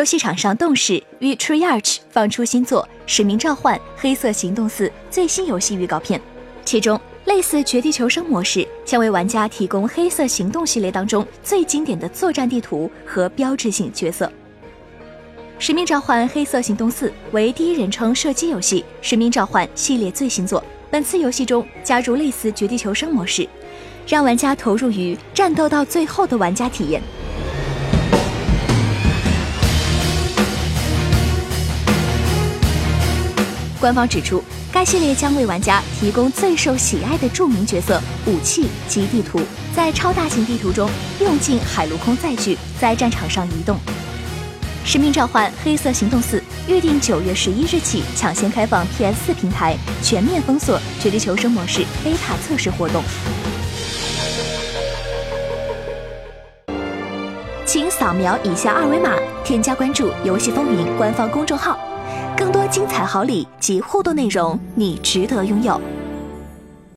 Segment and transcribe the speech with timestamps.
[0.00, 6.18] 游戏厂商动视与 Treyarch 放出新作《使命召唤：黑色行动四》最新游戏预告片，
[6.64, 14.24] 其中类似绝地求生模式将为玩家提供黑色行动系列当中最经典的作战地图和标志性角色。
[15.58, 23.46] 《使命召唤：黑色行动四》为第一人称射击游戏《使命召唤》系列最新作，本次游戏中加入类似绝地求生模式。
[24.06, 27.02] 让玩家投入于战斗到最后的玩家体验。
[33.80, 39.40] 官方指出，该系列将为玩家提供最受喜爱的著名角色、武器及地图，
[39.74, 40.88] 在超大型地图中
[41.20, 43.76] 用尽海陆空载具，在战场上移动。
[44.84, 53.02] 《使命召唤：黑色行动四》预定九月十一日起抢先开放 PS 四平台，全面封锁绝地求生模式 beta 测试活动。
[57.64, 61.78] 请扫描以下二维码，添加关注“游戏风云”官方公众号，
[62.40, 65.78] 更多精彩好礼及互动内容，你值得拥有。